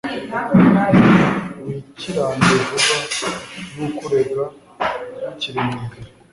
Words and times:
wikiranure 1.65 2.57
vuba 2.69 3.29
n'ukurega 3.73 4.43
mukiri 5.19 5.59
mu 5.67 5.77
nzira 5.85 6.09